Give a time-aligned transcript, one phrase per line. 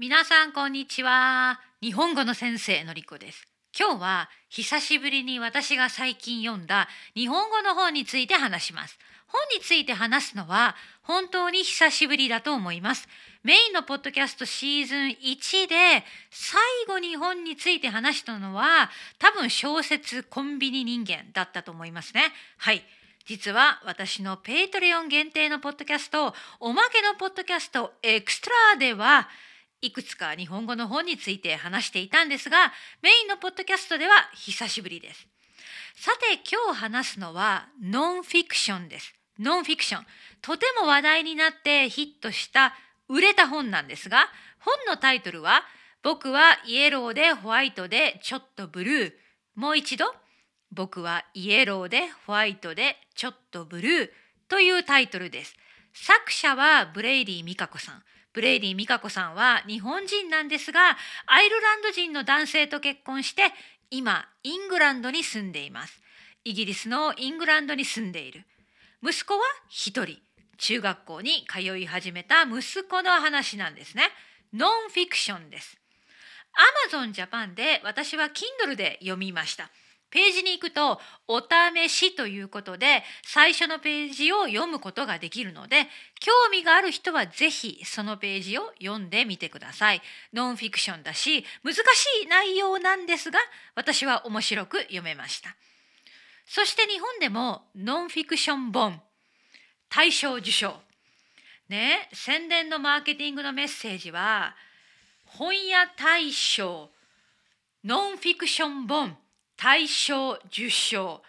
[0.00, 1.58] 皆さんこんにちは。
[1.82, 3.48] 日本語の先生のりこです。
[3.76, 6.86] 今日は久しぶりに私が最近読んだ
[7.16, 8.96] 日本語の本について話します。
[9.26, 13.08] 本について話すのは本当に久しぶりだと思います。
[13.42, 22.22] メインのポッドキャストシーズン1で最後に本について話したのは多分小説コンビニ人間だったと思いますね。
[22.58, 22.84] はい。
[23.26, 29.28] 実は私の Patreon 限定のポッドキャストおまけのポッドキャストエクストラでは
[29.80, 35.26] いくつか日本語の本について話していたんですがメインのポッドキャストでは久しぶりです
[35.94, 40.06] さて今日話すのはノンフィクションですノンフィクション
[40.42, 42.74] とても話題になってヒットした
[43.08, 44.26] 売れた本なんですが
[44.60, 45.62] 本のタイトルは
[46.02, 49.12] 僕はイエローでホワイトでちょっとブルー
[49.54, 50.06] もう一度
[50.72, 54.10] 僕はイエローでホワイトでちょっとブルー
[54.48, 55.56] というタイトルです。
[55.92, 58.02] 作者はブレイディ・ミカコさん。
[58.32, 63.52] ブレイディ・ミカコさんは日本人なんですが、アイルランド人の男性と結婚して、
[63.90, 66.02] 今、イングランドに住んでいます。
[66.44, 68.44] イギリスのイングランドに住んでいる。
[69.02, 70.18] 息子は一人。
[70.58, 74.10] 中学校に通い始めた息子の話なんですね。
[74.52, 75.78] ノンフィクションです。
[76.90, 79.70] Amazon Japan で私は Kindle で読みました。
[80.10, 85.86] ページに行くとお試しということで最初のページを読むことができるので
[86.20, 90.02] 興味がある人はぜひそのページを読んでみてください。
[90.32, 91.78] ノンフィクションだし難し
[92.24, 93.38] い内容なんですが
[93.74, 95.54] 私は面白く読めました。
[96.46, 99.00] そして日本でもノンフィクション本
[99.90, 100.74] 大賞受賞。
[101.68, 104.54] ね宣伝のマーケティングのメッセージは
[105.26, 106.88] 本屋大賞
[107.84, 109.16] ノンフィクション本
[109.60, 111.20] 大賞受賞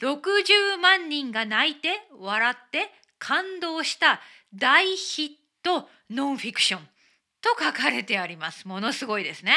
[0.00, 1.88] 60万人が泣いて
[2.18, 4.20] 笑って感動した
[4.54, 5.30] 大ヒッ
[5.62, 6.80] トノンフィクション
[7.40, 8.66] と書かれてあります。
[8.68, 9.52] ものすごいですね。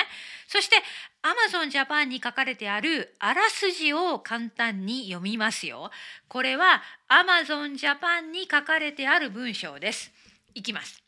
[0.48, 0.76] そして
[1.24, 5.92] Amazon Japan に書かれてあるあらすじを簡単に読みますよ。
[6.28, 10.12] これは Amazon Japan に書かれてある文章です。
[10.56, 11.04] いきます。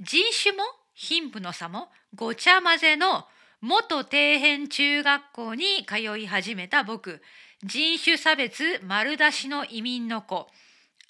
[0.00, 0.62] 人種も
[0.92, 3.26] 貧富の差もごちゃ混ぜの
[3.66, 7.20] 元底辺中学校に通い始めた僕
[7.64, 10.46] 人種差別丸出しの移民の子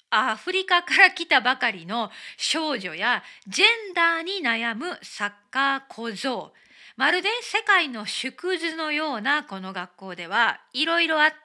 [0.09, 6.51] アフリカから来たばかりの少女やジェンダーに悩むサッカー小僧
[6.95, 11.35] まるで世界の縮図のようなこの学校ではいろいろあって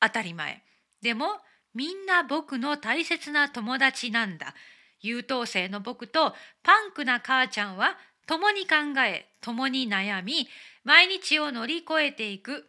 [0.00, 0.62] 当たり前。
[1.02, 1.26] でも
[1.74, 4.54] みんな僕の大切な友達なんだ。
[5.02, 10.48] 優等生の僕とパンクな母ちゃんは共に考え共に悩み
[10.84, 12.66] 毎日を乗り越えていく。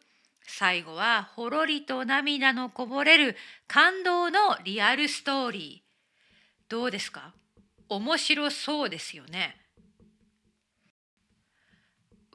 [0.50, 3.36] 最後はほろりと涙のこぼれる
[3.68, 6.72] 感動のリアルストーリー。
[6.72, 7.34] どうですか？
[7.90, 9.58] 面白そうですよね。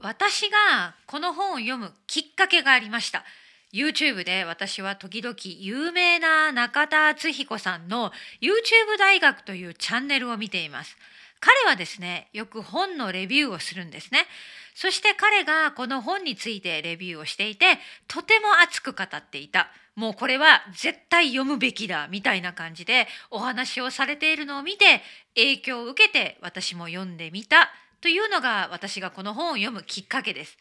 [0.00, 3.24] 私がこの本を読むきっかけがありました。
[3.72, 8.12] YouTube で私は時々有名な中田敦彦さんの
[8.42, 10.96] YouTube 大学というチャンネルを見ています。
[11.42, 14.26] 彼はですねよく本のレビューをするんですね
[14.74, 25.02] そして彼がこの本についてレビューをしていてとても熱く語っていたもうこれは絶対読むべきだみたいな感じでお話をされているのを見て
[25.34, 27.70] 影響を受けて私も読んでみた
[28.00, 30.56] というのが私がこの本を読むきっかけです。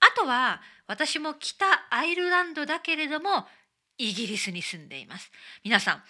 [0.00, 3.46] あとは私も北アイルランドだけれども
[3.98, 5.30] イギリスに住んでいます。
[5.62, 6.02] 皆さん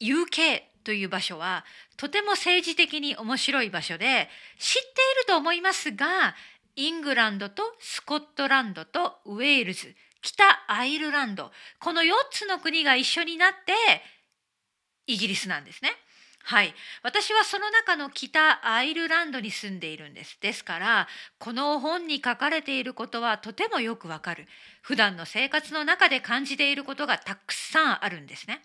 [0.00, 1.64] UK という場所は
[1.96, 4.28] とても政治的に面白い場所で
[4.58, 6.34] 知っていると思いますが
[6.76, 11.50] イングランドとスコットランドとウェールズ北アイルランド
[11.80, 14.02] この4つの国が一緒になって
[15.06, 15.90] イギリスなんですね。
[16.44, 20.38] はい、私はその中の北アイルランドに住んでいるんです。
[20.40, 21.08] ですから
[21.38, 24.46] この本に書かれていることはとてもよくわかる。
[24.80, 28.62] 普段の生活の中で感じていることがたくさんあるんですね。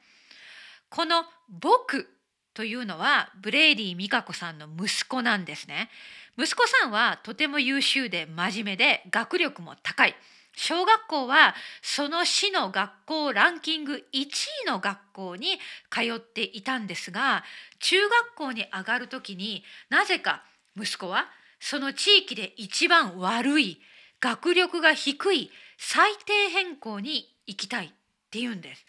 [0.94, 2.08] この僕
[2.54, 5.90] というのはブレイディ・ミカコさんの息子なんですね。
[6.38, 10.16] 息子さんはとても優秀で真面目で学力も高い。
[10.56, 14.28] 小学校はその市の学校ランキング1
[14.66, 15.58] 位の学校に
[15.90, 17.44] 通っていたんですが
[17.80, 20.44] 中学校に上がる時になぜか
[20.78, 21.26] 息子は
[21.60, 23.82] その地域で一番悪い
[24.20, 25.50] 学力が低い
[25.80, 27.90] 最低変更に行きたいっ
[28.30, 28.86] て言うんです。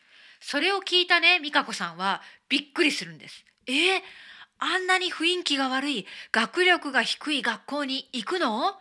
[0.47, 2.21] それを聞いたね美香子さんは
[2.51, 3.47] びっくりするんです。
[3.67, 4.03] えー、
[4.59, 8.75] あんなに雰囲気が悪い学力が低い学校に行くの？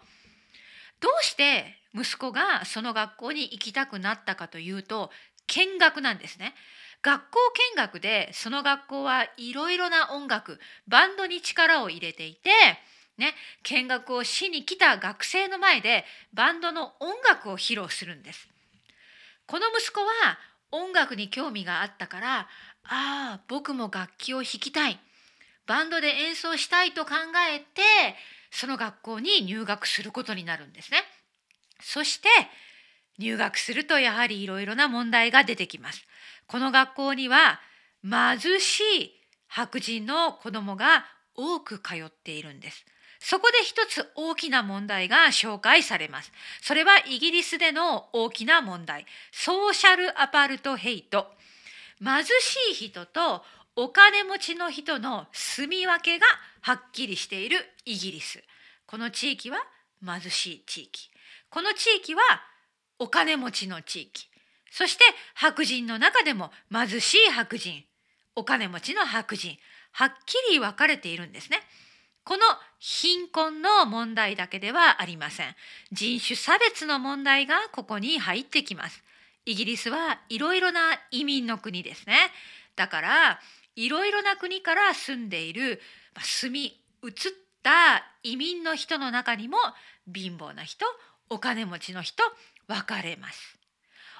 [0.99, 5.09] どうして息子がその学校に行きたくなったかというと
[5.47, 6.53] 見学なんですね。
[7.01, 7.39] 学校
[7.71, 12.49] 見学でその学校はいろいろな音楽バンドに力を入れていて
[13.17, 18.49] ね、見学をしに来た学生の前でバンドの音楽を披露するんです。
[19.45, 20.39] この息子は
[20.73, 22.45] 音楽に興味があったからあ
[22.83, 24.99] あ僕も楽器を弾きたい
[25.67, 27.11] バンドで演奏したいと考
[27.49, 27.65] えて
[28.51, 30.99] その学校に入学することになるんですね。
[31.79, 32.27] そして
[33.17, 36.05] 入学するとやはりいろいろな問題が出てきます。
[36.47, 37.59] この学校には
[38.03, 39.11] 貧しい
[39.47, 41.05] 白人の子供が
[41.35, 42.85] 多く通っているんです。
[43.25, 46.33] そこで一つ大きな問題が紹介されます。
[46.61, 49.05] それはイギリスでの大きな問題。
[49.31, 51.27] ソーシャルアパルトヘイト。
[52.03, 53.41] 貧しい人と
[53.77, 56.25] お金持ちの人の住み分けが
[56.59, 58.43] はっきりしているイギリス。
[58.85, 59.57] この地域は
[60.05, 61.09] 貧しい地域。
[61.49, 62.21] この地域は
[62.99, 64.27] お金持ちの地域。
[64.69, 67.85] そして白人の中でも貧しい白人、
[68.35, 69.57] お金持ちの白人、
[69.93, 71.61] はっきり分かれているんですね。
[72.23, 72.43] この
[72.79, 75.55] 貧困の問題だけではありません。
[75.91, 79.03] 人種差別の問題がここに入ってきます。
[79.45, 80.79] イギリスはいろいろな
[81.11, 82.15] 移民の国ですね。
[82.75, 83.39] だから
[83.75, 85.81] いろいろな国から住んでいる
[86.21, 87.11] 住み移っ
[87.61, 89.57] た移民の人の中にも
[90.13, 90.85] 貧乏な人
[91.29, 92.23] お金持ちの人
[92.67, 93.57] 分かれます。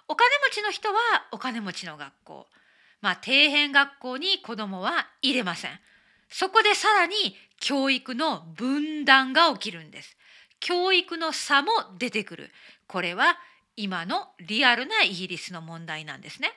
[0.09, 0.95] お金持ちの人は
[1.31, 2.47] お金持ちの学校
[3.01, 5.79] まあ底辺学校に子供は入れません。
[6.29, 7.13] そこでさらに
[7.63, 10.17] 教育の分断が起きるんです。
[10.59, 12.51] 教育の差も出てくる。
[12.87, 13.37] これは
[13.77, 16.51] 今のリアルなイギリスの問題なんですね。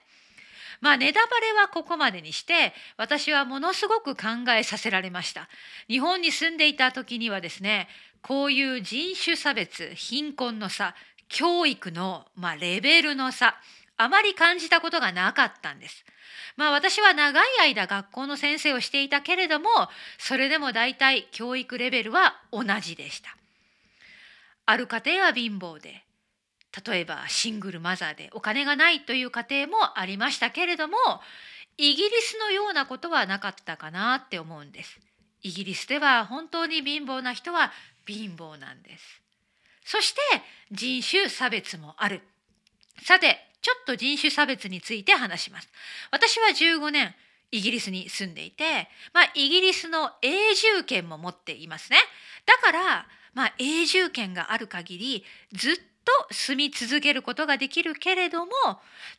[0.80, 5.48] まあネタバレはここまでにして私はものすごく考えさせられました。
[5.86, 7.86] 日本に住んでいた時にはですね
[8.20, 10.96] こういう人種差別貧困の差
[11.28, 13.54] 教育の、まあ、レベルの差
[13.96, 16.04] あまり感じたことがなかったんです。
[16.56, 19.68] まあ私は長い間学校の先生をしていたけれども
[20.18, 23.36] それでも大体教育レベルは同じでした。
[24.64, 26.02] ある家庭は貧乏で
[26.86, 30.96] 例えばシングルマザーでお金がないという家庭もありましたけれども
[31.78, 34.98] イギリスのようなことはなかったかなって思うんです。
[35.42, 37.72] イギリスでは本当に貧乏な人は
[38.06, 39.22] 貧乏なんです。
[39.84, 40.20] そして
[40.72, 42.22] 人種差別もある。
[43.02, 45.68] さてちょっと人種差別について話します。
[46.12, 47.12] 私は15年
[47.50, 51.98] イギリスに住んでいて、まあ、イギリスの永住権も持っていますね。
[52.46, 55.82] だから、まあ、永住権がある限りずっと
[56.32, 58.52] 住み続けることができるけれども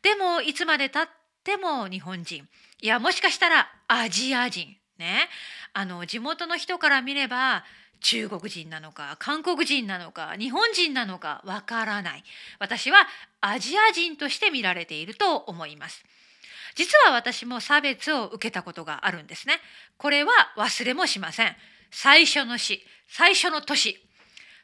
[0.01, 1.09] でもいつまでたっ
[1.43, 2.47] ても日本人
[2.79, 5.29] いやもしかしたらアジア人ね。
[5.73, 7.63] あの地元の人から見れば
[8.01, 12.23] 中国人なのか韓国人なのか日本人なのかわからない。
[12.59, 13.07] 私は
[13.41, 16.03] アジア人として見られていると思います。
[16.75, 19.59] 実は私も差別を受けたことがあるんですね。
[19.97, 21.55] これは忘れもしません。
[21.91, 23.99] 最初の死最初の年。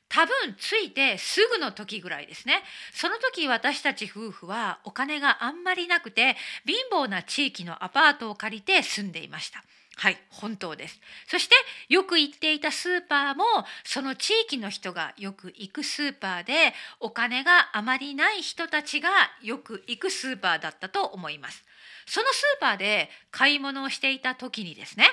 [0.10, 2.62] 多分ついてすぐの時ぐらいですね。
[2.94, 6.36] その時私たち夫婦はお金があんまりなくて
[6.68, 9.64] 貧乏な地域のアパートを借りて住んでいました。
[9.96, 11.00] はい本当です。
[11.28, 11.56] そして
[11.88, 13.44] よく行っていたスーパーも
[13.84, 19.10] その地域の人がよく行くスーパーでお金があまりない人たちが
[19.42, 21.64] よく行くスーパーだったと思います。
[22.06, 25.06] そのスーパーで買い物をしていた時にですね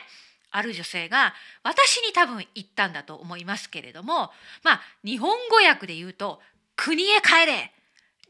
[0.50, 4.30] ある女性が私に多分言ったんだと思いますけれども
[4.64, 6.42] まあ日本語訳で言うと
[6.74, 7.72] 「国へ帰れ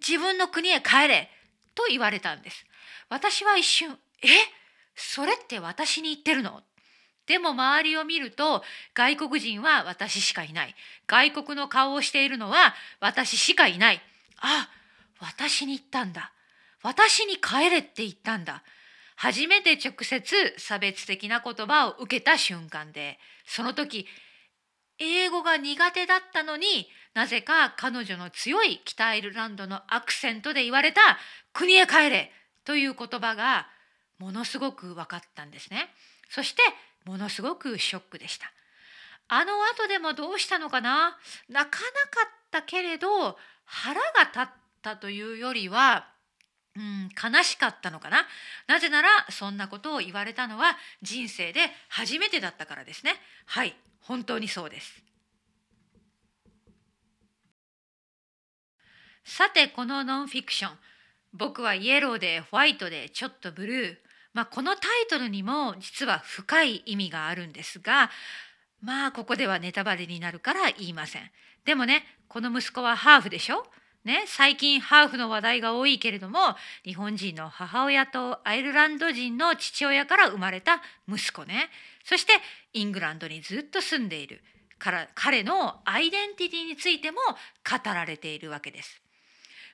[0.07, 1.31] 自分の国へ帰れ」
[1.75, 2.67] と言われたんです。
[3.09, 4.60] 私は一瞬「え？
[5.01, 6.63] それって私に言ってるの
[7.27, 8.63] でも周りを見ると
[8.95, 10.75] 外国人は私しかいない。
[11.07, 14.01] 外国の顔をしているのは私しかいない。
[14.41, 14.69] あ
[15.21, 16.33] 私に言ったんだ。
[16.83, 18.63] 私に帰れって言ったんだ。
[19.17, 24.07] 初めて直接差別的な言葉を受けた瞬間でその時
[24.99, 31.01] 英語が苦手だったのになぜか彼女の強い北アイルランドのアクセントで言われた
[31.53, 32.33] 「国へ帰れ」
[32.65, 33.69] という言葉が
[34.21, 35.89] ものすごく分かったんですね。
[36.29, 36.63] そして
[37.05, 38.53] ものすごくショックでした。
[39.27, 41.17] あの後でもどうしたのかな？
[41.49, 44.49] 泣かなかったけれど腹が立っ
[44.83, 46.07] たというよりは
[46.77, 48.27] うん、悲しかったのかな？
[48.69, 53.15] なぜならそんなことを言われたのは人生で初めてだったからですね。
[53.47, 55.03] はい本当にそうです。
[59.25, 60.79] さてこのノンフィクション。
[61.33, 64.10] 僕はイエローでホワイトでちょっとブルー。
[64.33, 68.11] まあ、このタイトルにも実は深い意味があるんですが
[68.81, 71.31] まあここではネタバレになるから言いません。
[71.65, 73.67] でもねこの息子はハーフでしょ？
[74.03, 76.39] ね、最近ハーフの話題が多いけれども
[76.87, 81.69] 日本人の母親とアイルランド人の父親から生まれた息子ね
[82.03, 82.33] そして
[82.73, 84.41] イングランドにずっと住んでいる
[84.79, 89.03] から彼のアイデンティティについても語られているわけです。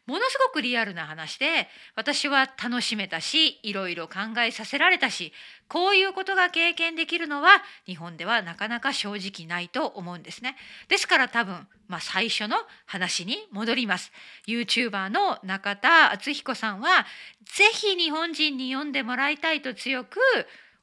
[0.06, 5.32] ものすごくリアルな話で私は楽しめたしいろいろ考えさせられたし
[5.68, 7.50] こういうことが経験できるのは
[7.86, 10.56] 日本ではなかなか正直ないと思うんですね。
[10.88, 14.12] ですから多分、まあ、最初の話に戻ります。
[14.46, 17.06] YouTuber の中田敦彦さんは
[17.44, 20.18] ぜひ日本人に読んでもらいたいと強く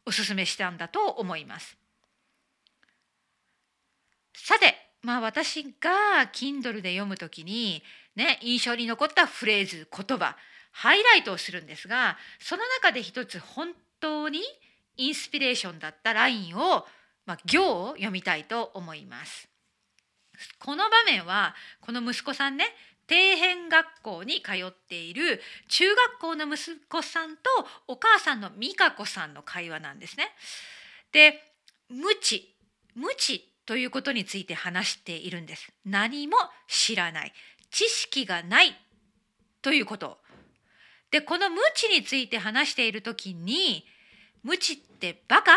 [0.06, 1.78] お勧めしたんだと思います。
[4.34, 7.84] さてまあ私が Kindle で読むときに
[8.16, 10.36] ね、印象に残ったフレーズ言葉
[10.72, 14.42] ハイライトをするんですがその中で一つ本当に
[14.98, 16.86] インスピレーションだったラインを、
[17.26, 19.48] まあ、行を読みたいと思います。
[20.60, 22.66] この場面はこの息子さんね
[23.08, 27.44] 底辺学校に通っている中学校の息子さんと
[27.88, 30.30] お母さんの美香子さんの会話なんですね。
[31.12, 31.40] で
[31.90, 32.56] 無知
[32.96, 35.72] 無知ということについて話しているんです。
[35.86, 37.34] 何も知らない
[37.72, 38.76] 知識がない
[39.62, 40.18] ということ。
[41.12, 43.86] でこの無知について話している時に
[44.44, 45.52] 無知ってバカ？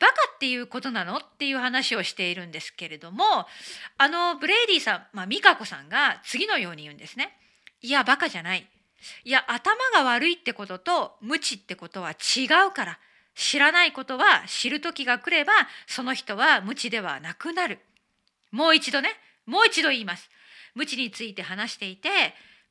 [0.00, 1.18] バカっていうことなの？
[1.18, 3.24] っていう話をしているんですけれども
[3.98, 7.36] あのブレイディさん、まあ、美香子さんが次のように言うんですね。
[7.82, 8.66] いやバカじゃない。
[9.24, 12.98] いや頭が悪いってことと無知ってことは違うから
[13.38, 15.52] 知らないことは知る時が来れば
[15.86, 17.78] その人は無知ではなくなる。
[18.50, 19.10] もう一度ね
[19.46, 20.28] もう一度言います。
[20.74, 22.08] 無知について話していて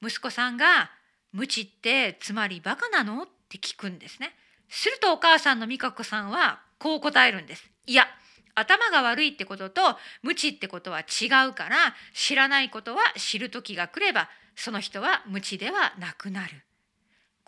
[0.01, 0.91] 息子さんが
[1.31, 4.35] 「無知ってつまりバカなの?」って聞くんですね。
[4.67, 7.71] するとお母さんの美香子さんはこう答えるんです。
[7.85, 8.05] いや
[8.53, 16.61] 頭が悪いってことと無知ってことは違うから知らないことは知る時が来ればその人は無知ではなくなる。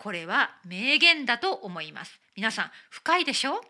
[0.02, 2.18] これは名言だと思います。
[2.34, 3.60] 皆さん深いでしょ？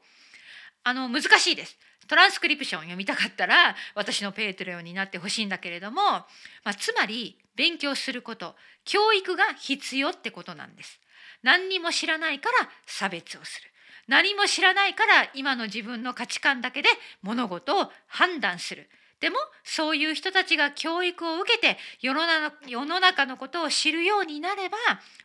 [0.84, 1.76] あの難しいです。
[2.06, 6.26] トランスクリプション読みたかったら私の Patreon になってほしいんだけれども、ま
[6.66, 11.00] あ、つまり勉強すること教育が必要ってことなんです。
[11.42, 13.68] 何にも知らないから差別をする。
[14.06, 16.88] 何も知らないから今の自分の価値観だけで
[17.22, 18.88] 物事を判断する。
[19.20, 22.22] でもそういう人たちが教育を受けて世の
[22.66, 24.76] 世の中のことを知るようになれば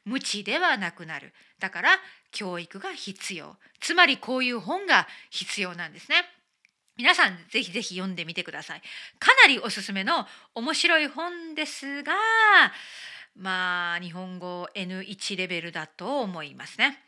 [0.04, 1.34] 無知ではなくなる。
[1.60, 1.90] だから
[2.32, 3.56] 教育が必要。
[3.80, 6.18] つまりこういう本が必要なんですね。
[6.98, 8.82] 皆さんぜひぜひ読んでみてください。
[9.20, 12.14] かなりおすすめの面白い本ですが、
[13.36, 17.00] まあ日本語 N1 レベルだと思いますね。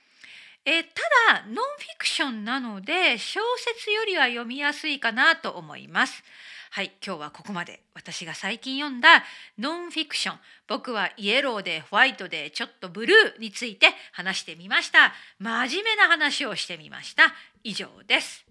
[0.65, 0.89] えた
[1.31, 6.23] だノンフィクションなので小説よりは読みやすいかなと思います。
[6.71, 9.23] はい、今日はここまで私が最近読んだ
[9.57, 15.13] ノンフィクション僕はイエローでホワイトでちょっとブルーについて話してみました。
[15.39, 17.33] 真面目な話をしてみました。
[17.63, 18.46] 以上です。